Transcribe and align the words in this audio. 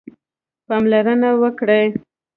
پاملرنه 0.67 1.29
وکړئ 1.41 1.85